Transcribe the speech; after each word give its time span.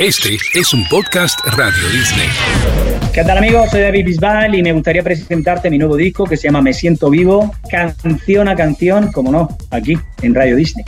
Este 0.00 0.38
es 0.54 0.72
un 0.72 0.82
podcast 0.88 1.38
Radio 1.44 1.90
Disney. 1.92 2.26
¿Qué 3.12 3.22
tal 3.22 3.36
amigos? 3.36 3.68
Soy 3.70 3.82
David 3.82 4.06
Bisbal 4.06 4.54
y 4.54 4.62
me 4.62 4.72
gustaría 4.72 5.02
presentarte 5.02 5.68
mi 5.68 5.76
nuevo 5.76 5.94
disco 5.94 6.24
que 6.24 6.38
se 6.38 6.48
llama 6.48 6.62
Me 6.62 6.72
Siento 6.72 7.10
Vivo, 7.10 7.52
canción 7.70 8.48
a 8.48 8.56
canción, 8.56 9.12
como 9.12 9.30
no, 9.30 9.58
aquí 9.70 9.98
en 10.22 10.34
Radio 10.34 10.56
Disney. 10.56 10.86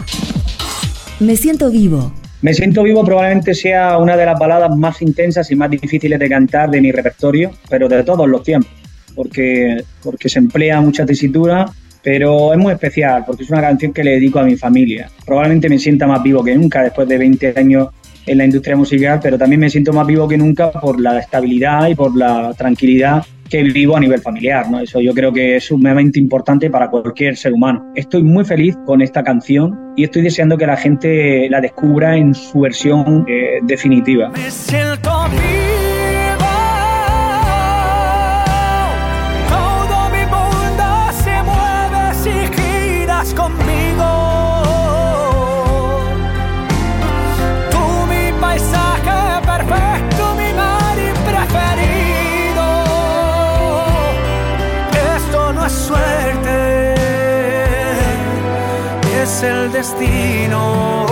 Me 1.20 1.36
Siento 1.36 1.70
Vivo. 1.70 2.10
Me 2.40 2.54
Siento 2.54 2.84
Vivo 2.84 3.04
probablemente 3.04 3.52
sea 3.52 3.98
una 3.98 4.16
de 4.16 4.24
las 4.24 4.38
baladas 4.38 4.74
más 4.74 5.02
intensas 5.02 5.50
y 5.50 5.56
más 5.56 5.68
difíciles 5.68 6.18
de 6.18 6.30
cantar 6.30 6.70
de 6.70 6.80
mi 6.80 6.90
repertorio, 6.90 7.50
pero 7.68 7.90
de 7.90 8.02
todos 8.04 8.26
los 8.26 8.42
tiempos, 8.42 8.72
porque, 9.14 9.84
porque 10.02 10.30
se 10.30 10.38
emplea 10.38 10.80
mucha 10.80 11.04
tesitura, 11.04 11.70
pero 12.02 12.54
es 12.54 12.58
muy 12.58 12.72
especial 12.72 13.24
porque 13.26 13.42
es 13.42 13.50
una 13.50 13.60
canción 13.60 13.92
que 13.92 14.04
le 14.04 14.12
dedico 14.12 14.38
a 14.38 14.44
mi 14.44 14.56
familia. 14.56 15.10
Probablemente 15.26 15.68
me 15.68 15.78
sienta 15.78 16.06
más 16.06 16.22
vivo 16.22 16.42
que 16.42 16.54
nunca 16.56 16.82
después 16.82 17.06
de 17.06 17.18
20 17.18 17.52
años 17.58 17.88
en 18.26 18.38
la 18.38 18.44
industria 18.44 18.76
musical, 18.76 19.20
pero 19.22 19.38
también 19.38 19.60
me 19.60 19.70
siento 19.70 19.92
más 19.92 20.06
vivo 20.06 20.28
que 20.28 20.38
nunca 20.38 20.70
por 20.70 21.00
la 21.00 21.18
estabilidad 21.18 21.88
y 21.88 21.94
por 21.94 22.16
la 22.16 22.54
tranquilidad 22.54 23.24
que 23.48 23.62
vivo 23.64 23.96
a 23.96 24.00
nivel 24.00 24.20
familiar, 24.20 24.70
¿no? 24.70 24.80
Eso 24.80 24.98
yo 25.00 25.12
creo 25.12 25.30
que 25.30 25.56
es 25.56 25.64
sumamente 25.64 26.18
importante 26.18 26.70
para 26.70 26.88
cualquier 26.88 27.36
ser 27.36 27.52
humano. 27.52 27.92
Estoy 27.94 28.22
muy 28.22 28.46
feliz 28.46 28.76
con 28.86 29.02
esta 29.02 29.22
canción 29.22 29.78
y 29.94 30.04
estoy 30.04 30.22
deseando 30.22 30.56
que 30.56 30.66
la 30.66 30.76
gente 30.76 31.48
la 31.50 31.60
descubra 31.60 32.16
en 32.16 32.32
su 32.34 32.60
versión 32.60 33.26
eh, 33.28 33.58
definitiva. 33.62 34.30
Me 34.30 34.50
siento 34.50 35.10
vivo. 35.30 35.81
Destino. 59.82 61.06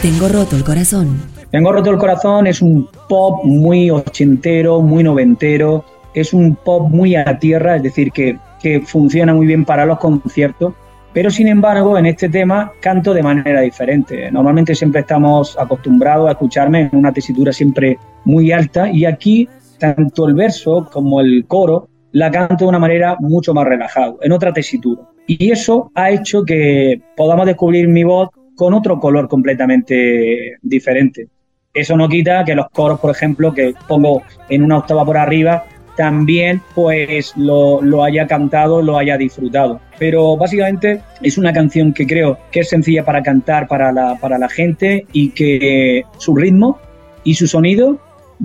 Tengo 0.00 0.28
roto 0.28 0.54
el 0.56 0.62
corazón. 0.62 1.20
Tengo 1.50 1.72
roto 1.72 1.90
el 1.90 1.98
corazón 1.98 2.46
es 2.46 2.62
un 2.62 2.88
pop 3.08 3.44
muy 3.44 3.90
ochentero, 3.90 4.80
muy 4.80 5.02
noventero, 5.02 5.84
es 6.14 6.32
un 6.32 6.54
pop 6.54 6.88
muy 6.88 7.16
a 7.16 7.38
tierra, 7.40 7.76
es 7.76 7.82
decir, 7.82 8.12
que, 8.12 8.38
que 8.62 8.80
funciona 8.82 9.34
muy 9.34 9.46
bien 9.46 9.64
para 9.64 9.84
los 9.84 9.98
conciertos, 9.98 10.74
pero 11.12 11.30
sin 11.30 11.48
embargo 11.48 11.98
en 11.98 12.06
este 12.06 12.28
tema 12.28 12.70
canto 12.80 13.12
de 13.12 13.24
manera 13.24 13.60
diferente. 13.62 14.30
Normalmente 14.30 14.76
siempre 14.76 15.00
estamos 15.00 15.58
acostumbrados 15.58 16.28
a 16.28 16.32
escucharme 16.32 16.82
en 16.82 16.96
una 16.96 17.12
tesitura 17.12 17.52
siempre 17.52 17.98
muy 18.24 18.52
alta 18.52 18.88
y 18.88 19.04
aquí 19.04 19.48
tanto 19.78 20.28
el 20.28 20.34
verso 20.34 20.88
como 20.92 21.20
el 21.20 21.44
coro 21.48 21.88
la 22.12 22.30
canto 22.30 22.64
de 22.64 22.68
una 22.68 22.78
manera 22.78 23.16
mucho 23.20 23.54
más 23.54 23.66
relajada, 23.66 24.14
en 24.20 24.32
otra 24.32 24.52
tesitura. 24.52 25.02
Y 25.26 25.50
eso 25.50 25.90
ha 25.94 26.10
hecho 26.10 26.44
que 26.44 27.00
podamos 27.16 27.46
descubrir 27.46 27.88
mi 27.88 28.04
voz 28.04 28.30
con 28.56 28.74
otro 28.74 28.98
color 28.98 29.28
completamente 29.28 30.56
diferente. 30.62 31.28
Eso 31.72 31.96
no 31.96 32.08
quita 32.08 32.44
que 32.44 32.54
los 32.54 32.68
coros, 32.70 32.98
por 32.98 33.10
ejemplo, 33.10 33.54
que 33.54 33.74
pongo 33.86 34.22
en 34.48 34.64
una 34.64 34.78
octava 34.78 35.04
por 35.04 35.16
arriba, 35.16 35.64
también 35.96 36.60
pues 36.74 37.36
lo, 37.36 37.80
lo, 37.80 38.02
haya 38.02 38.26
cantado, 38.26 38.82
lo 38.82 38.98
haya 38.98 39.16
disfrutado. 39.16 39.80
Pero 39.98 40.36
básicamente 40.36 41.00
es 41.22 41.38
una 41.38 41.52
canción 41.52 41.92
que 41.92 42.06
creo 42.06 42.38
que 42.50 42.60
es 42.60 42.68
sencilla 42.68 43.04
para 43.04 43.22
cantar 43.22 43.68
para 43.68 43.92
la, 43.92 44.16
para 44.16 44.38
la 44.38 44.48
gente 44.48 45.06
y 45.12 45.30
que 45.30 46.04
su 46.18 46.34
ritmo 46.34 46.78
y 47.22 47.34
su 47.34 47.46
sonido 47.46 47.98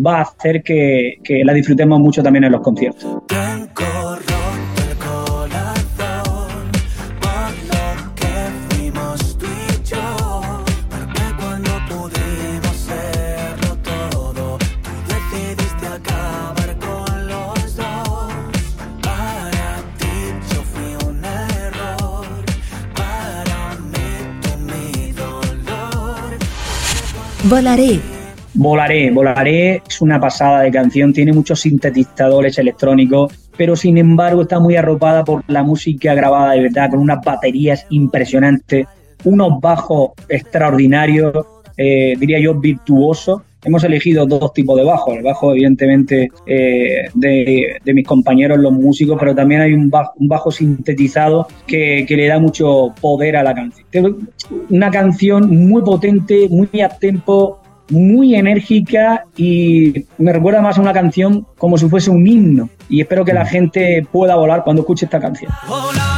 va 0.06 0.20
a 0.20 0.22
hacer 0.22 0.62
que, 0.64 1.20
que 1.24 1.44
la 1.44 1.54
disfrutemos 1.54 2.00
mucho 2.00 2.22
también 2.22 2.44
en 2.44 2.52
los 2.52 2.62
conciertos. 2.62 3.24
Volaré. 27.48 28.00
Volaré, 28.56 29.12
Volaré 29.12 29.84
es 29.88 30.02
una 30.02 30.20
pasada 30.20 30.62
de 30.62 30.72
canción, 30.72 31.14
tiene 31.14 31.32
muchos 31.32 31.60
sintetizadores 31.62 32.58
electrónicos, 32.58 33.52
pero 33.56 33.76
sin 33.76 34.00
embargo 34.00 34.42
está 34.42 34.60
muy 34.60 34.76
arropada 34.76 35.24
por 35.24 35.44
la 35.48 35.62
música 35.62 36.16
grabada 36.16 36.54
de 36.54 36.62
verdad, 36.62 36.90
con 36.90 37.02
unas 37.02 37.24
baterías 37.24 37.86
impresionantes, 37.92 38.88
unos 39.26 39.60
bajos 39.62 40.14
extraordinarios, 40.28 41.46
eh, 41.78 42.16
diría 42.18 42.40
yo 42.40 42.56
virtuosos. 42.56 43.44
Hemos 43.66 43.84
elegido 43.84 44.26
dos 44.26 44.54
tipos 44.54 44.78
de 44.78 44.84
bajos, 44.84 45.18
el 45.18 45.24
bajo 45.24 45.52
evidentemente 45.52 46.30
eh, 46.46 47.10
de, 47.14 47.78
de, 47.84 47.94
mis 47.94 48.08
compañeros 48.08 48.60
los 48.60 48.72
músicos, 48.72 49.18
pero 49.20 49.34
también 49.34 49.62
hay 49.62 49.74
un 49.74 49.90
bajo, 49.90 50.14
un 50.18 50.28
bajo 50.28 50.52
sintetizado 50.52 51.48
que, 51.66 52.06
que, 52.08 52.16
le 52.16 52.28
da 52.28 52.40
mucho 52.40 52.94
poder 53.02 53.36
a 53.38 53.44
la 53.44 53.54
canción. 53.56 54.30
Una 54.70 54.92
canción 54.92 55.50
muy 55.50 55.82
potente, 55.82 56.48
muy 56.50 56.70
a 56.82 56.90
tempo, 56.90 57.60
muy 57.90 58.36
enérgica 58.36 59.26
y 59.36 60.06
me 60.18 60.34
recuerda 60.34 60.62
más 60.62 60.78
a 60.78 60.82
una 60.82 60.94
canción 60.94 61.46
como 61.58 61.78
si 61.78 61.88
fuese 61.90 62.10
un 62.10 62.28
himno. 62.28 62.70
Y 62.90 63.02
espero 63.02 63.26
que 63.26 63.34
la 63.34 63.46
gente 63.46 64.06
pueda 64.12 64.36
volar 64.36 64.64
cuando 64.64 64.84
escuche 64.84 65.06
esta 65.06 65.20
canción. 65.20 65.52
Volaré 65.68 66.15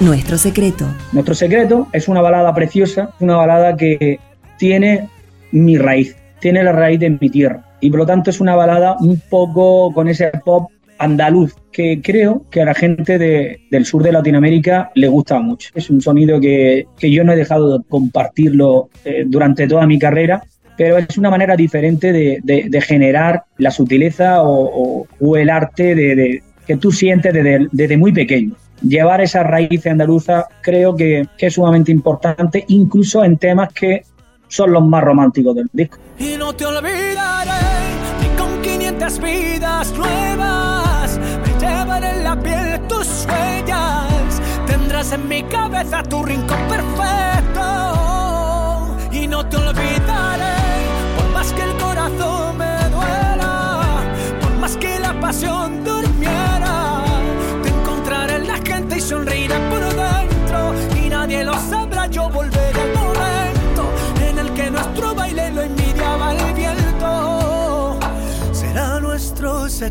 Nuestro 0.00 0.38
secreto. 0.38 0.86
Nuestro 1.12 1.34
secreto 1.34 1.88
es 1.92 2.06
una 2.06 2.20
balada 2.20 2.54
preciosa, 2.54 3.10
una 3.18 3.34
balada 3.34 3.76
que 3.76 4.20
tiene 4.56 5.08
mi 5.50 5.76
raíz, 5.76 6.16
tiene 6.38 6.62
la 6.62 6.70
raíz 6.70 7.00
de 7.00 7.10
mi 7.10 7.28
tierra. 7.28 7.64
Y 7.80 7.90
por 7.90 8.00
lo 8.00 8.06
tanto 8.06 8.30
es 8.30 8.40
una 8.40 8.54
balada 8.54 8.96
un 9.00 9.20
poco 9.28 9.92
con 9.92 10.06
ese 10.06 10.30
pop 10.44 10.70
andaluz 10.98 11.56
que 11.72 12.00
creo 12.00 12.44
que 12.48 12.62
a 12.62 12.64
la 12.64 12.74
gente 12.74 13.18
de, 13.18 13.60
del 13.72 13.84
sur 13.84 14.04
de 14.04 14.12
Latinoamérica 14.12 14.92
le 14.94 15.08
gusta 15.08 15.40
mucho. 15.40 15.70
Es 15.74 15.90
un 15.90 16.00
sonido 16.00 16.40
que, 16.40 16.86
que 16.96 17.10
yo 17.10 17.24
no 17.24 17.32
he 17.32 17.36
dejado 17.36 17.78
de 17.78 17.84
compartirlo 17.88 18.90
eh, 19.04 19.24
durante 19.26 19.66
toda 19.66 19.84
mi 19.88 19.98
carrera, 19.98 20.44
pero 20.76 20.98
es 20.98 21.18
una 21.18 21.30
manera 21.30 21.56
diferente 21.56 22.12
de, 22.12 22.40
de, 22.44 22.80
generar 22.80 23.42
la 23.56 23.72
sutileza 23.72 24.42
o, 24.42 25.08
el 25.36 25.50
arte 25.50 26.40
que 26.68 26.76
tú 26.76 26.92
sientes 26.92 27.34
desde, 27.34 27.66
desde 27.72 27.96
muy 27.96 28.12
pequeño 28.12 28.54
llevar 28.82 29.20
esa 29.20 29.42
raíz 29.42 29.86
andaluza 29.86 30.46
creo 30.60 30.94
que, 30.94 31.26
que, 31.36 31.46
es 31.46 31.54
sumamente 31.54 31.92
importante, 31.92 32.64
incluso 32.68 33.24
en 33.24 33.36
temas 33.38 33.72
que 33.72 34.04
son 34.48 34.72
los 34.72 34.84
más 34.84 35.04
románticos 35.04 35.54
del 35.54 35.68
disco. 35.72 35.98
Y 36.18 36.36
no 36.36 36.52
te 36.54 36.66
olvidaré, 36.66 37.50
ni 38.20 38.28
con 38.36 38.62
500 38.62 39.20
vidas 39.20 39.92
nuevas, 39.92 41.18
me 41.18 41.66
llevaré 41.66 42.10
en 42.10 42.24
la 42.24 42.40
piel 42.40 42.80
tus 42.88 43.26
huellas, 43.26 44.40
tendrás 44.66 45.12
en 45.12 45.28
mi 45.28 45.42
cabeza 45.44 46.02
tu 46.02 46.24
rincón 46.24 46.60
perfecto. 46.68 47.97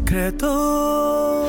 Secreto. 0.07 1.47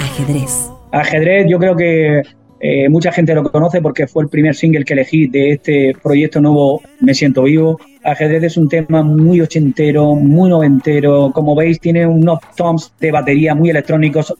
Ajedrez. 0.00 0.70
Ajedrez, 0.92 1.46
yo 1.48 1.58
creo 1.58 1.76
que 1.76 2.22
Eh, 2.58 2.88
mucha 2.88 3.12
gente 3.12 3.34
lo 3.34 3.42
conoce 3.52 3.82
porque 3.82 4.06
fue 4.06 4.22
el 4.22 4.30
primer 4.30 4.54
single 4.54 4.82
que 4.82 4.94
elegí 4.94 5.26
de 5.26 5.50
este 5.52 5.94
proyecto 6.02 6.40
nuevo 6.40 6.80
Me 7.00 7.12
Siento 7.12 7.42
Vivo. 7.42 7.78
Ajedrez 8.02 8.44
es 8.44 8.56
un 8.56 8.66
tema 8.66 9.02
muy 9.02 9.42
ochentero, 9.42 10.14
muy 10.14 10.48
noventero. 10.48 11.32
Como 11.34 11.54
veis, 11.54 11.78
tiene 11.78 12.06
unos 12.06 12.38
toms 12.56 12.94
de 12.98 13.12
batería 13.12 13.54
muy 13.54 13.68
electrónicos 13.68 14.32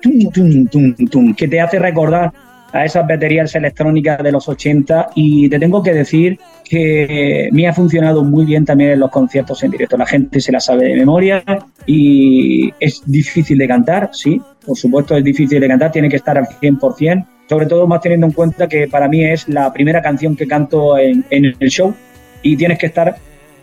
que 1.37 1.47
te 1.47 1.61
hace 1.61 1.79
recordar 1.79 2.33
a 2.73 2.85
esas 2.85 3.07
baterías 3.07 3.55
electrónicas 3.55 4.23
de 4.23 4.33
los 4.33 4.49
80 4.49 5.11
y 5.15 5.49
te 5.49 5.59
tengo 5.59 5.83
que 5.83 5.93
decir 5.93 6.39
que 6.65 7.49
me 7.53 7.67
ha 7.69 7.73
funcionado 7.73 8.25
muy 8.25 8.45
bien 8.45 8.65
también 8.65 8.91
en 8.91 9.01
los 9.01 9.11
conciertos 9.11 9.63
en 9.63 9.71
directo. 9.71 9.97
La 9.97 10.07
gente 10.07 10.41
se 10.41 10.53
la 10.53 10.61
sabe 10.61 10.89
de 10.89 10.97
memoria 10.97 11.43
y 11.87 12.73
es 12.81 13.03
difícil 13.07 13.59
de 13.59 13.69
cantar, 13.69 14.11
sí, 14.13 14.41
por 14.65 14.77
supuesto 14.77 15.17
es 15.17 15.25
difícil 15.25 15.61
de 15.61 15.69
cantar, 15.69 15.93
tiene 15.93 16.09
que 16.09 16.17
estar 16.17 16.37
al 16.37 16.47
100%, 16.47 17.27
sobre 17.49 17.67
todo 17.67 17.87
más 17.87 18.01
teniendo 18.01 18.27
en 18.27 18.33
cuenta 18.33 18.69
que 18.69 18.89
para 18.89 19.09
mí 19.09 19.25
es 19.25 19.49
la 19.49 19.73
primera 19.73 20.03
canción 20.03 20.35
que 20.37 20.47
canto 20.47 20.99
en, 20.99 21.25
el 21.31 21.55
show 21.71 21.95
y 22.43 22.57
tienes 22.57 22.79
que 22.79 22.87
estar 22.87 23.17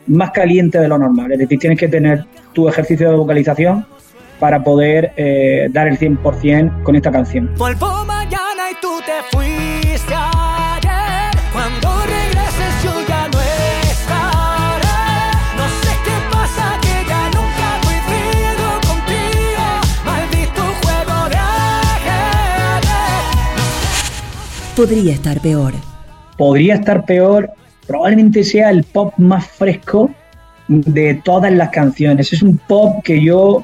más 0.08 0.32
caliente 0.32 0.80
de 0.80 0.88
lo 0.88 0.98
normal, 0.98 1.32
es 1.34 1.40
decir, 1.40 1.60
tienes 1.60 1.80
que 1.80 1.88
tener 1.88 2.26
tu 2.54 2.68
ejercicio 2.68 3.10
de 3.10 3.16
vocalización 3.16 3.86
para 4.40 4.64
poder 4.64 5.14
eh, 5.16 5.70
dar 5.72 5.88
el 5.88 5.98
100% 5.98 6.84
con 6.84 6.96
esta 6.96 7.12
canción. 7.12 7.50
Vuelvo 7.58 8.04
tú 8.82 9.02
te 9.06 9.22
fuiste 9.32 10.14
ayer. 10.14 11.32
Cuando 11.52 12.02
regreses 12.06 12.84
yo 12.84 12.94
ya 13.08 13.28
no 13.28 13.40
estaré. 13.42 14.88
No 15.58 15.66
sé 15.82 15.92
qué 16.06 16.18
pasa 16.32 16.80
que 16.82 16.96
ya 17.08 17.24
nunca 17.36 17.68
coincido 17.84 18.68
contigo. 18.90 19.66
Maldito 20.06 20.64
juego 20.82 21.18
de 21.30 21.36
ajedrez. 21.36 22.94
Podría 24.76 25.14
estar 25.14 25.40
peor. 25.42 25.74
Podría 26.38 26.76
estar 26.76 27.06
peor. 27.06 27.52
Probablemente 27.88 28.44
sea 28.44 28.70
el 28.70 28.84
pop 28.84 29.14
más 29.18 29.48
fresco 29.48 30.10
de 30.68 31.16
todas 31.16 31.52
las 31.52 31.70
canciones. 31.70 32.32
Es 32.34 32.42
un 32.42 32.58
pop 32.58 33.04
que 33.04 33.22
yo 33.22 33.64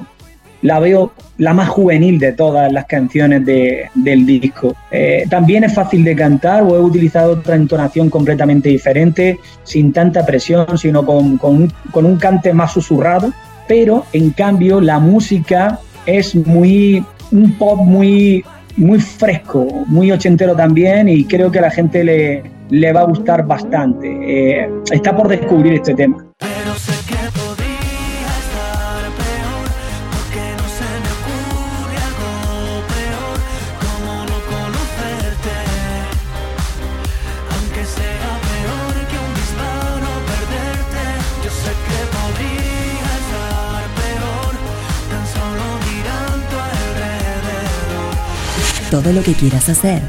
la 0.62 0.78
veo 0.78 1.12
la 1.38 1.54
más 1.54 1.68
juvenil 1.68 2.18
de 2.18 2.32
todas 2.32 2.70
las 2.72 2.84
canciones 2.86 3.44
del 3.46 4.26
disco. 4.26 4.74
Eh, 4.90 5.24
también 5.30 5.64
es 5.64 5.74
fácil 5.74 6.04
de 6.04 6.14
cantar 6.14 6.62
o 6.62 6.76
he 6.76 6.80
utilizado 6.80 7.32
otra 7.32 7.56
entonación 7.56 8.10
completamente 8.10 8.68
diferente, 8.68 9.38
sin 9.62 9.92
tanta 9.92 10.24
presión, 10.26 10.76
sino 10.76 11.04
con, 11.04 11.38
un, 11.42 12.16
cante 12.18 12.52
más 12.52 12.72
susurrado, 12.72 13.32
pero 13.66 14.04
en 14.12 14.30
cambio 14.30 14.80
la 14.80 14.98
música 14.98 15.78
es 16.06 16.34
muy 16.34 17.04
un 17.32 17.52
pop 17.58 17.78
muy 17.78 18.44
muy 18.76 19.00
fresco, 19.00 19.66
muy 19.86 20.10
ochentero 20.10 20.54
también 20.54 21.08
y 21.08 21.24
creo 21.24 21.50
que 21.50 21.58
a 21.58 21.62
la 21.62 21.70
gente 21.70 22.02
le, 22.02 22.42
le 22.70 22.92
va 22.92 23.00
a 23.00 23.04
gustar 23.04 23.46
bastante. 23.46 24.08
Eh, 24.08 24.70
está 24.90 25.14
por 25.14 25.28
descubrir 25.28 25.74
este 25.74 25.94
tema. 25.94 26.24
Todo 48.90 49.12
lo 49.12 49.22
que 49.22 49.34
quieras 49.34 49.68
hacer. 49.68 50.00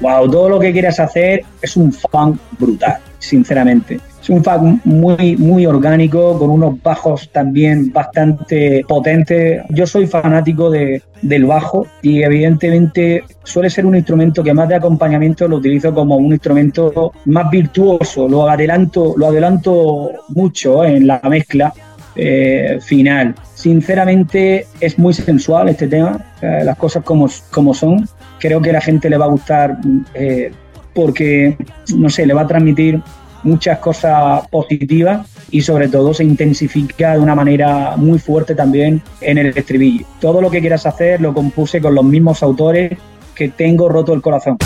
Wow, 0.00 0.30
todo 0.30 0.48
lo 0.48 0.60
que 0.60 0.72
quieras 0.72 1.00
hacer 1.00 1.42
es 1.60 1.76
un 1.76 1.92
fan 1.92 2.38
brutal, 2.58 2.98
sinceramente. 3.18 4.00
Es 4.22 4.30
un 4.30 4.44
fan 4.44 4.80
muy, 4.84 5.36
muy 5.36 5.66
orgánico, 5.66 6.38
con 6.38 6.50
unos 6.50 6.80
bajos 6.80 7.28
también 7.32 7.92
bastante 7.92 8.84
potentes. 8.86 9.62
Yo 9.70 9.86
soy 9.86 10.06
fanático 10.06 10.70
de, 10.70 11.02
del 11.22 11.44
bajo 11.44 11.86
y 12.02 12.22
evidentemente 12.22 13.24
suele 13.42 13.68
ser 13.68 13.84
un 13.84 13.96
instrumento 13.96 14.44
que 14.44 14.54
más 14.54 14.68
de 14.68 14.76
acompañamiento 14.76 15.48
lo 15.48 15.56
utilizo 15.56 15.92
como 15.92 16.16
un 16.16 16.32
instrumento 16.32 17.12
más 17.24 17.50
virtuoso. 17.50 18.28
Lo 18.28 18.48
adelanto, 18.48 19.14
lo 19.16 19.26
adelanto 19.26 20.12
mucho 20.28 20.84
en 20.84 21.06
la 21.06 21.20
mezcla 21.28 21.74
eh, 22.14 22.78
final. 22.80 23.34
Sinceramente 23.54 24.66
es 24.80 24.98
muy 24.98 25.14
sensual 25.14 25.68
este 25.68 25.88
tema, 25.88 26.24
las 26.40 26.76
cosas 26.78 27.04
como, 27.04 27.28
como 27.50 27.74
son 27.74 28.08
creo 28.40 28.60
que 28.60 28.70
a 28.70 28.74
la 28.74 28.80
gente 28.80 29.08
le 29.08 29.18
va 29.18 29.26
a 29.26 29.28
gustar 29.28 29.78
eh, 30.14 30.50
porque, 30.94 31.56
no 31.94 32.10
sé, 32.10 32.26
le 32.26 32.34
va 32.34 32.42
a 32.42 32.46
transmitir 32.46 33.00
muchas 33.42 33.78
cosas 33.78 34.46
positivas 34.48 35.26
y 35.50 35.60
sobre 35.62 35.88
todo 35.88 36.12
se 36.12 36.24
intensifica 36.24 37.14
de 37.14 37.20
una 37.20 37.34
manera 37.34 37.96
muy 37.96 38.18
fuerte 38.18 38.54
también 38.54 39.00
en 39.20 39.38
el 39.38 39.56
estribillo. 39.56 40.06
Todo 40.20 40.40
lo 40.40 40.50
que 40.50 40.60
quieras 40.60 40.86
hacer 40.86 41.20
lo 41.20 41.32
compuse 41.32 41.80
con 41.80 41.94
los 41.94 42.04
mismos 42.04 42.42
autores 42.42 42.98
que 43.34 43.48
tengo 43.48 43.88
roto 43.88 44.12
el 44.12 44.20
corazón. 44.20 44.58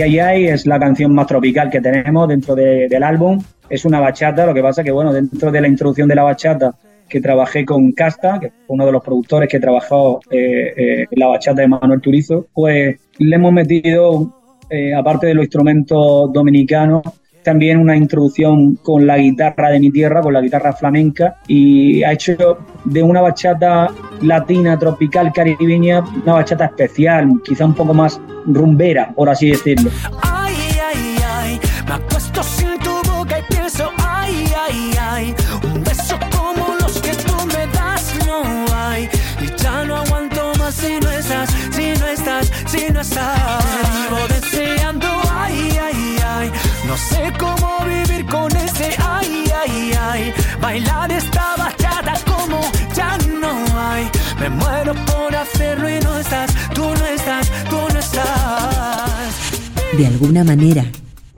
Ay, 0.00 0.46
es 0.46 0.66
la 0.66 0.78
canción 0.78 1.14
más 1.14 1.26
tropical 1.26 1.68
que 1.68 1.80
tenemos 1.80 2.26
dentro 2.28 2.54
del 2.54 3.02
álbum. 3.02 3.42
Es 3.68 3.84
una 3.84 4.00
bachata, 4.00 4.46
lo 4.46 4.54
que 4.54 4.62
pasa 4.62 4.82
que, 4.82 4.90
bueno, 4.90 5.12
dentro 5.12 5.50
de 5.50 5.60
la 5.60 5.68
introducción 5.68 6.08
de 6.08 6.14
la 6.14 6.22
bachata 6.22 6.74
que 7.08 7.20
trabajé 7.20 7.66
con 7.66 7.92
Casta, 7.92 8.40
que 8.40 8.48
fue 8.48 8.74
uno 8.74 8.86
de 8.86 8.92
los 8.92 9.04
productores 9.04 9.48
que 9.48 9.60
trabajó 9.60 10.20
eh, 10.30 10.72
eh, 10.76 11.06
la 11.10 11.26
bachata 11.26 11.60
de 11.60 11.68
Manuel 11.68 12.00
Turizo, 12.00 12.46
pues 12.54 12.98
le 13.18 13.36
hemos 13.36 13.52
metido, 13.52 14.34
eh, 14.70 14.94
aparte 14.94 15.26
de 15.26 15.34
los 15.34 15.44
instrumentos 15.44 16.32
dominicanos, 16.32 17.02
también 17.42 17.78
una 17.78 17.96
introducción 17.96 18.76
con 18.76 19.06
la 19.06 19.18
guitarra 19.18 19.70
de 19.70 19.80
mi 19.80 19.90
tierra, 19.90 20.20
con 20.20 20.32
la 20.32 20.40
guitarra 20.40 20.72
flamenca, 20.72 21.36
y 21.46 22.02
ha 22.02 22.12
hecho 22.12 22.58
de 22.84 23.02
una 23.02 23.20
bachata 23.20 23.90
latina, 24.22 24.78
tropical, 24.78 25.32
caribeña, 25.32 26.04
una 26.22 26.34
bachata 26.34 26.66
especial, 26.66 27.28
quizá 27.44 27.66
un 27.66 27.74
poco 27.74 27.94
más 27.94 28.20
rumbera, 28.46 29.12
por 29.14 29.28
así 29.28 29.50
decirlo. 29.50 29.90
Ay, 30.22 30.54
ay, 30.80 31.16
ay, 31.26 31.60
me 31.86 32.81
de 59.96 60.06
alguna 60.06 60.42
manera. 60.42 60.84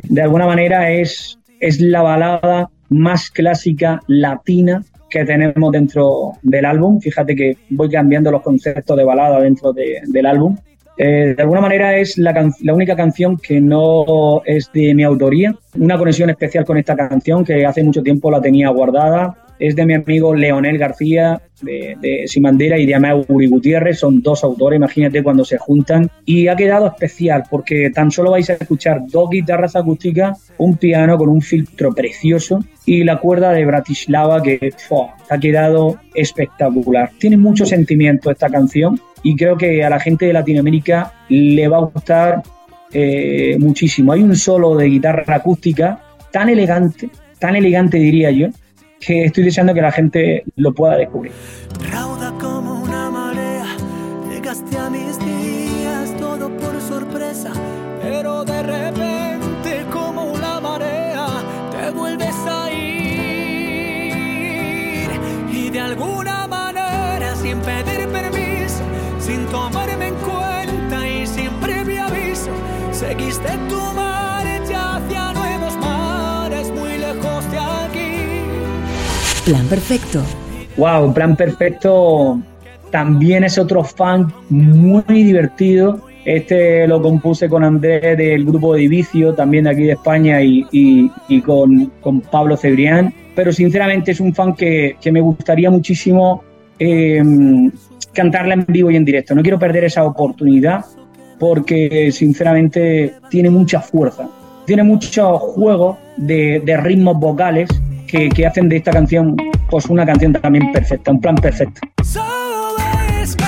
De 0.02 0.22
alguna 0.22 0.46
manera 0.46 0.90
es, 0.90 1.38
es 1.60 1.80
la 1.80 2.02
balada 2.02 2.70
más 2.88 3.30
clásica 3.30 4.00
latina 4.06 4.82
que 5.10 5.24
tenemos 5.24 5.72
dentro 5.72 6.32
del 6.42 6.64
álbum. 6.64 7.00
Fíjate 7.00 7.34
que 7.34 7.56
voy 7.70 7.90
cambiando 7.90 8.30
los 8.30 8.42
conceptos 8.42 8.96
de 8.96 9.04
balada 9.04 9.40
dentro 9.40 9.72
del 9.72 10.26
álbum. 10.26 10.56
Eh, 10.96 11.34
de 11.36 11.42
alguna 11.42 11.60
manera 11.60 11.96
es 11.96 12.16
la, 12.18 12.52
la, 12.60 12.74
única 12.74 12.94
canción 12.94 13.36
que 13.36 13.60
no 13.60 14.42
es 14.44 14.70
de 14.72 14.94
mi 14.94 15.02
autoría. 15.02 15.52
Una 15.76 15.98
conexión 15.98 16.30
especial 16.30 16.64
con 16.64 16.78
esta 16.78 16.94
canción 16.94 17.44
que 17.44 17.66
hace 17.66 17.82
mucho 17.82 18.02
tiempo 18.02 18.30
la 18.30 18.40
tenía 18.40 18.68
guardada 18.68 19.43
es 19.58 19.76
de 19.76 19.86
mi 19.86 19.94
amigo 19.94 20.34
Leonel 20.34 20.78
García 20.78 21.40
de, 21.62 21.96
de 22.00 22.26
Simandera 22.26 22.78
y 22.78 22.86
de 22.86 23.24
Uri 23.28 23.46
Gutiérrez, 23.46 23.98
son 23.98 24.22
dos 24.22 24.44
autores, 24.44 24.76
imagínate 24.76 25.22
cuando 25.22 25.44
se 25.44 25.58
juntan, 25.58 26.10
y 26.24 26.48
ha 26.48 26.56
quedado 26.56 26.86
especial 26.86 27.44
porque 27.50 27.90
tan 27.90 28.10
solo 28.10 28.32
vais 28.32 28.48
a 28.50 28.54
escuchar 28.54 29.02
dos 29.06 29.30
guitarras 29.30 29.76
acústicas, 29.76 30.52
un 30.58 30.76
piano 30.76 31.16
con 31.16 31.28
un 31.28 31.40
filtro 31.40 31.92
precioso 31.94 32.64
y 32.86 33.04
la 33.04 33.18
cuerda 33.18 33.52
de 33.52 33.64
Bratislava 33.64 34.42
que 34.42 34.72
ha 35.30 35.38
quedado 35.38 35.98
espectacular. 36.14 37.10
Tiene 37.18 37.36
mucho 37.36 37.64
sentimiento 37.66 38.30
esta 38.30 38.48
canción 38.48 39.00
y 39.22 39.36
creo 39.36 39.56
que 39.56 39.82
a 39.84 39.90
la 39.90 40.00
gente 40.00 40.26
de 40.26 40.32
Latinoamérica 40.32 41.12
le 41.28 41.66
va 41.68 41.78
a 41.78 41.84
gustar 41.84 42.42
eh, 42.92 43.56
muchísimo. 43.58 44.12
Hay 44.12 44.22
un 44.22 44.36
solo 44.36 44.76
de 44.76 44.86
guitarra 44.86 45.36
acústica 45.36 46.00
tan 46.30 46.48
elegante, 46.48 47.08
tan 47.38 47.56
elegante 47.56 47.98
diría 47.98 48.30
yo, 48.30 48.48
que 49.06 49.24
estoy 49.24 49.44
deseando 49.44 49.74
que 49.74 49.82
la 49.82 49.92
gente 49.92 50.44
lo 50.56 50.72
pueda 50.74 50.96
descubrir. 50.96 51.32
Rauda 51.90 52.32
como 52.40 52.82
una 52.82 53.10
marea, 53.10 53.66
llegaste 54.28 54.78
a 54.78 54.88
mis 54.90 55.18
días 55.18 56.16
todo 56.18 56.48
por 56.56 56.80
sorpresa, 56.80 57.52
pero 58.02 58.44
de 58.44 58.62
repente 58.62 59.84
como 59.92 60.32
una 60.32 60.60
marea 60.60 61.26
te 61.70 61.90
vuelves 61.90 62.34
a 62.46 62.70
ir 62.72 62.80
y 65.52 65.70
de 65.70 65.80
alguna 65.80 66.46
manera 66.46 67.34
sin 67.36 67.58
pedir 67.60 68.08
permiso, 68.08 68.82
sin 69.18 69.44
tomarme 69.46 70.08
en 70.08 70.14
cuenta 70.14 71.08
y 71.08 71.26
sin 71.26 71.50
previo 71.60 72.04
aviso, 72.04 72.50
seguiste 72.92 73.48
tu 73.68 73.76
marcha 73.76 74.03
Plan 79.44 79.66
perfecto. 79.66 80.22
Wow, 80.78 81.12
Plan 81.12 81.36
Perfecto 81.36 82.40
también 82.90 83.44
es 83.44 83.58
otro 83.58 83.84
fan 83.84 84.32
muy 84.48 85.04
divertido. 85.08 86.00
Este 86.24 86.88
lo 86.88 87.02
compuse 87.02 87.48
con 87.50 87.62
Andrés 87.62 88.16
del 88.16 88.46
grupo 88.46 88.74
de 88.74 88.88
Vicio, 88.88 89.34
también 89.34 89.64
de 89.64 89.70
aquí 89.70 89.82
de 89.82 89.92
España, 89.92 90.40
y, 90.42 91.10
con, 91.44 91.92
Pablo 92.30 92.56
Cebrián. 92.56 93.12
Pero 93.36 93.52
sinceramente 93.52 94.12
es 94.12 94.20
un 94.20 94.34
fan 94.34 94.54
que, 94.54 94.96
que 94.98 95.12
me 95.12 95.20
gustaría 95.20 95.70
muchísimo 95.70 96.42
eh, 96.78 97.22
cantarla 98.14 98.54
en 98.54 98.64
vivo 98.66 98.90
y 98.90 98.96
en 98.96 99.04
directo. 99.04 99.34
No 99.34 99.42
quiero 99.42 99.58
perder 99.58 99.84
esa 99.84 100.04
oportunidad 100.04 100.86
porque 101.38 102.10
sinceramente 102.12 103.14
tiene 103.28 103.50
mucha 103.50 103.80
fuerza. 103.80 104.26
Tiene 104.64 104.84
mucho 104.84 105.38
juego 105.38 105.98
de 106.16 106.78
ritmos 106.82 107.20
vocales 107.20 107.68
que, 108.14 108.28
que 108.28 108.46
hacen 108.46 108.68
de 108.68 108.76
esta 108.76 108.92
canción 108.92 109.36
pues 109.68 109.86
una 109.86 110.06
canción 110.06 110.32
también 110.32 110.70
perfecta, 110.72 111.10
un 111.10 111.20
plan 111.20 111.34
perfecto. 111.34 111.80
Sabes 112.04 113.34
que 113.34 113.44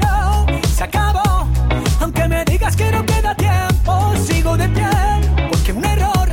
no 0.00 0.46
se 0.74 0.84
acabó, 0.84 1.46
aunque 2.00 2.26
me 2.26 2.44
digas 2.46 2.74
que 2.76 2.90
no 2.90 3.04
queda 3.04 3.34
tiempo, 3.34 4.14
sigo 4.16 4.56
de 4.56 4.68
pie, 4.70 4.88
porque 5.50 5.72
un 5.72 5.84
error 5.84 6.28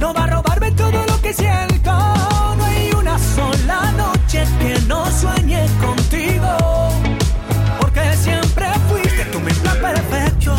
no 0.00 0.14
va 0.14 0.24
a 0.24 0.26
robarme 0.28 0.70
todo 0.72 1.04
lo 1.04 1.20
que 1.20 1.32
siento. 1.32 1.90
No 1.90 2.64
hay 2.64 2.90
una 2.96 3.18
sola 3.18 3.92
noche 3.96 4.44
que 4.60 4.78
no 4.86 5.04
sueñe 5.10 5.66
contigo, 5.80 6.48
porque 7.80 8.02
siempre 8.16 8.66
fuiste 8.88 9.24
tú 9.32 9.40
mi 9.40 9.52
plan 9.52 9.76
perfecto. 9.80 10.54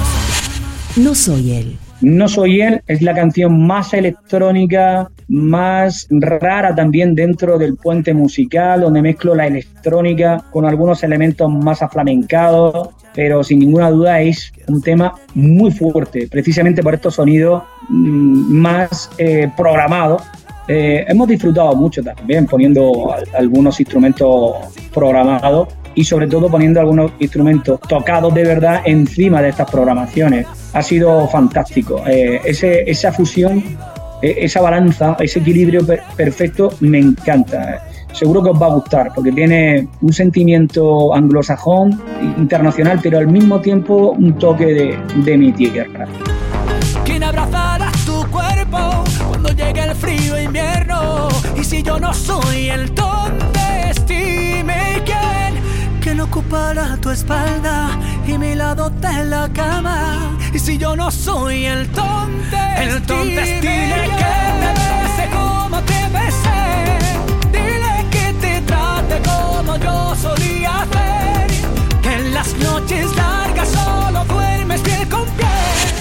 No 0.98 1.16
soy 1.16 1.54
él. 1.54 1.78
No 2.00 2.28
soy 2.28 2.62
él 2.62 2.84
es 2.86 3.02
la 3.02 3.16
canción 3.16 3.66
más 3.66 3.92
electrónica, 3.94 5.10
más 5.29 6.07
rara 6.10 6.74
también 6.75 7.13
dentro 7.15 7.57
del 7.57 7.75
puente 7.75 8.13
musical, 8.13 8.81
donde 8.81 9.01
mezclo 9.01 9.36
la 9.36 9.48
electrónica 9.48 10.43
con 10.51 10.65
algunos 10.65 11.03
elementos 11.03 11.51
más 11.51 11.81
aflamencados, 11.81 12.89
pero 13.13 13.43
sin 13.43 13.60
ninguna 13.60 13.89
duda 13.89 14.22
es 14.22 14.53
un 14.67 14.81
tema 14.81 15.13
muy 15.34 15.72
fuerte, 15.72 16.27
precisamente 16.29 16.81
por 16.84 16.93
estos 16.93 17.15
sonidos 17.15 17.63
mm, 17.89 18.53
más 18.53 19.10
eh, 19.17 19.50
programados. 19.57 20.24
Eh, 20.69 21.05
hemos 21.07 21.27
disfrutado 21.27 21.75
mucho 21.75 22.03
también 22.03 22.46
poniendo 22.46 23.13
al- 23.13 23.24
algunos 23.38 23.79
instrumentos 23.79 24.55
programados 24.93 25.69
y 25.96 26.03
sobre 26.03 26.27
todo 26.27 26.50
poniendo 26.50 26.79
algunos 26.79 27.12
instrumentos 27.19 27.79
tocados 27.88 28.34
de 28.34 28.43
verdad 28.43 28.81
encima 28.86 29.41
de 29.41 29.50
estas 29.50 29.69
programaciones. 29.72 30.46
Ha 30.74 30.84
sido 30.84 31.27
fantástico. 31.29 32.03
Eh, 32.05 32.39
ese- 32.46 32.89
esa 32.89 33.12
fusión, 33.12 33.63
esa 34.22 34.62
balanza, 34.62 35.16
ese 35.20 35.40
equilibrio 35.40 35.86
per- 35.86 36.04
perfecto 36.16 36.70
me 36.80 37.00
encanta. 37.00 37.84
Seguro 38.14 38.42
que 38.42 38.50
os 38.50 38.62
va 38.62 38.68
a 38.68 38.74
gustar 38.74 39.12
porque 39.14 39.32
tiene 39.32 39.88
un 40.02 40.12
sentimiento 40.14 41.14
anglosajón, 41.14 42.02
internacional, 42.38 43.00
pero 43.04 43.20
al 43.20 43.28
mismo 43.28 43.60
tiempo 43.62 44.12
un 44.12 44.34
toque 44.40 44.66
de, 44.66 44.98
de 45.24 45.38
mi 45.38 45.52
tierra. 45.52 46.08
¿Quién 47.04 47.24
tu 48.06 48.26
cuerpo 48.32 49.04
cuando 49.28 49.50
llegue 49.50 49.84
el 49.84 49.96
frío 49.96 50.40
invierno? 50.42 51.28
Y 51.60 51.64
si 51.64 51.84
yo 51.84 52.00
no 52.00 52.14
soy 52.14 52.70
el 52.70 52.92
quién, 52.92 53.32
¿quién 56.48 56.62
ocupará 56.62 56.98
tu 56.98 57.10
espalda 57.10 57.89
y 58.25 58.38
mi 58.38 58.56
lado 58.56 58.89
de 58.89 59.25
la 59.25 59.50
cama? 59.50 60.38
Y 60.54 60.60
si 60.60 60.77
yo 60.77 60.96
no 60.96 61.12
soy 61.12 61.66
el 61.66 61.92
donde 61.92 62.58
el 62.80 63.06
donde 63.06 63.42
dile 63.62 64.10
que 64.18 64.36
te 64.62 64.70
bese 64.80 65.30
como 65.36 65.82
te 65.82 66.10
besé, 66.13 66.63
dile 67.51 68.06
que 68.12 68.34
te 68.42 68.62
trate 68.62 69.22
como 69.24 69.77
yo 69.77 70.16
solía 70.16 70.82
hacer, 70.82 72.01
que 72.01 72.13
en 72.13 72.34
las 72.34 72.54
noches 72.56 73.16
largas 73.16 73.70
solo 73.70 74.25
duermes 74.25 74.82
piel 74.82 75.08
con 75.10 75.25
piel. 75.32 75.48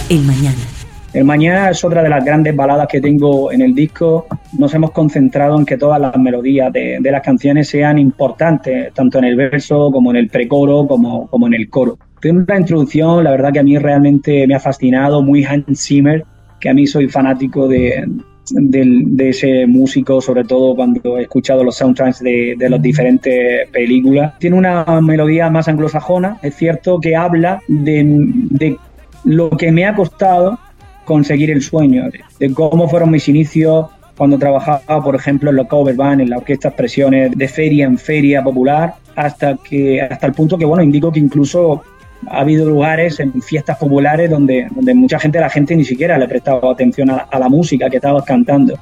El 0.08 0.22
mañana. 0.22 0.75
El 1.16 1.24
Mañana 1.24 1.70
es 1.70 1.82
otra 1.82 2.02
de 2.02 2.10
las 2.10 2.22
grandes 2.22 2.54
baladas 2.54 2.88
que 2.88 3.00
tengo 3.00 3.50
en 3.50 3.62
el 3.62 3.74
disco. 3.74 4.26
Nos 4.58 4.74
hemos 4.74 4.90
concentrado 4.90 5.58
en 5.58 5.64
que 5.64 5.78
todas 5.78 5.98
las 5.98 6.14
melodías 6.18 6.70
de, 6.70 6.98
de 7.00 7.10
las 7.10 7.22
canciones 7.22 7.70
sean 7.70 7.98
importantes, 7.98 8.92
tanto 8.92 9.16
en 9.16 9.24
el 9.24 9.34
verso 9.34 9.90
como 9.90 10.10
en 10.10 10.18
el 10.18 10.28
precoro, 10.28 10.86
como, 10.86 11.26
como 11.28 11.46
en 11.46 11.54
el 11.54 11.70
coro. 11.70 11.96
Tiene 12.20 12.40
una 12.40 12.58
introducción, 12.60 13.24
la 13.24 13.30
verdad 13.30 13.50
que 13.50 13.60
a 13.60 13.62
mí 13.62 13.78
realmente 13.78 14.46
me 14.46 14.56
ha 14.56 14.60
fascinado, 14.60 15.22
muy 15.22 15.42
Hans 15.42 15.86
Zimmer, 15.86 16.22
que 16.60 16.68
a 16.68 16.74
mí 16.74 16.86
soy 16.86 17.08
fanático 17.08 17.66
de, 17.66 18.04
del- 18.50 19.16
de 19.16 19.30
ese 19.30 19.66
músico, 19.66 20.20
sobre 20.20 20.44
todo 20.44 20.76
cuando 20.76 21.16
he 21.16 21.22
escuchado 21.22 21.64
los 21.64 21.76
soundtracks 21.76 22.20
de, 22.20 22.56
de 22.58 22.68
las 22.68 22.82
diferentes 22.82 23.66
películas. 23.70 24.34
Tiene 24.38 24.58
una 24.58 24.84
melodía 25.00 25.48
más 25.48 25.66
anglosajona, 25.66 26.36
es 26.42 26.54
cierto 26.56 27.00
que 27.00 27.16
habla 27.16 27.58
de, 27.68 28.04
de 28.50 28.76
lo 29.24 29.48
que 29.48 29.72
me 29.72 29.86
ha 29.86 29.94
costado 29.94 30.58
conseguir 31.06 31.50
el 31.50 31.62
sueño, 31.62 32.04
de, 32.38 32.52
cómo 32.52 32.86
fueron 32.88 33.10
mis 33.10 33.26
inicios 33.28 33.86
cuando 34.16 34.38
trabajaba, 34.38 35.02
por 35.02 35.14
ejemplo, 35.14 35.48
en 35.50 35.56
los 35.56 35.66
cover 35.66 35.94
band, 35.94 36.20
en 36.20 36.30
la 36.30 36.38
orquesta 36.38 36.68
Expresiones, 36.68 37.32
de 37.32 37.48
feria 37.48 37.86
en 37.86 37.96
feria 37.96 38.42
popular, 38.42 38.94
hasta 39.14 39.56
que 39.56 40.02
hasta 40.02 40.26
el 40.26 40.34
punto 40.34 40.58
que, 40.58 40.66
bueno, 40.66 40.82
indico 40.82 41.10
que 41.10 41.20
incluso 41.20 41.82
ha 42.28 42.40
habido 42.40 42.68
lugares 42.68 43.20
en 43.20 43.40
fiestas 43.40 43.78
populares 43.78 44.28
donde, 44.30 44.68
donde 44.74 44.94
mucha 44.94 45.18
gente, 45.18 45.38
la 45.38 45.50
gente 45.50 45.76
ni 45.76 45.84
siquiera 45.84 46.18
le 46.18 46.28
prestaba 46.28 46.72
atención 46.72 47.10
a, 47.10 47.16
a 47.30 47.38
la 47.38 47.48
música 47.48 47.88
que 47.88 47.96
estabas 47.96 48.24
cantando. 48.24 48.78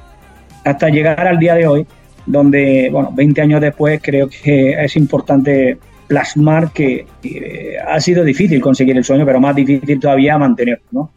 Hasta 0.63 0.89
llegar 0.89 1.27
al 1.27 1.37
día 1.37 1.53
de 1.55 1.67
hoy, 1.67 1.85
donde, 2.25 2.89
bueno, 2.91 3.11
20 3.13 3.41
años 3.41 3.61
después, 3.61 3.99
creo 4.01 4.27
que 4.29 4.71
es 4.71 4.95
importante 4.95 5.77
plasmar 6.07 6.71
que 6.71 7.05
eh, 7.23 7.77
ha 7.85 7.99
sido 7.99 8.23
difícil 8.23 8.61
conseguir 8.61 8.95
el 8.97 9.03
sueño, 9.03 9.25
pero 9.25 9.39
más 9.39 9.55
difícil 9.55 9.99
todavía 9.99 10.37
mantenerlo, 10.37 10.85
¿no? 10.91 11.11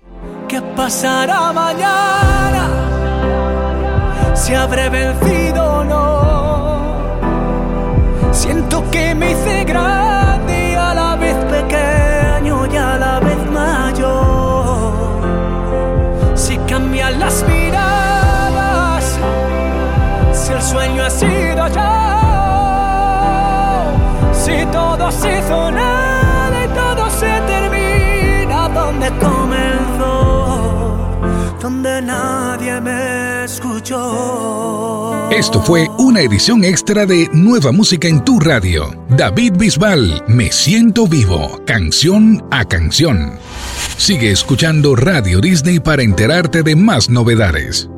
¿Qué 0.49 0.63
pasará 0.63 1.53
mañana? 1.53 2.65
Si 4.35 4.55
habré 4.55 4.89
vencido 4.89 5.81
o 5.81 5.85
no. 5.85 7.19
Siento 8.33 8.83
que 8.91 9.15
me 9.15 9.33
hice 9.33 9.65
grande 9.65 10.75
a 10.75 10.95
la 10.95 11.17
vez 11.17 11.37
pequeño 11.57 12.67
y 12.73 12.77
a 12.79 12.97
la 12.97 13.21
vez 13.21 13.51
mayor. 13.51 14.93
Si 16.35 16.57
cambian 16.61 17.21
las 17.21 17.45
miradas, 17.47 19.19
si 20.33 20.53
el 20.55 20.63
sueño 20.63 21.05
ha 21.05 21.11
sido 21.11 21.69
yo, 21.77 21.91
si 24.33 24.65
todo 24.73 25.13
se 25.13 25.39
hizo 25.41 25.71
nada 25.73 25.98
donde 31.69 32.01
nadie 32.01 32.81
me 32.81 33.45
escuchó. 33.45 35.29
Esto 35.31 35.61
fue 35.61 35.87
una 35.99 36.23
edición 36.23 36.65
extra 36.65 37.05
de 37.05 37.29
Nueva 37.35 37.73
Música 37.73 38.09
en 38.09 38.25
tu 38.25 38.41
radio. 38.41 39.05
David 39.11 39.53
Bisbal, 39.59 40.25
Me 40.29 40.51
siento 40.51 41.07
vivo, 41.07 41.61
canción 41.67 42.43
a 42.51 42.65
canción. 42.65 43.39
Sigue 43.99 44.31
escuchando 44.31 44.97
Radio 44.97 45.43
Disney 45.43 45.79
para 45.79 46.03
enterarte 46.03 46.63
de 46.63 46.75
más 46.75 47.11
novedades. 47.11 47.91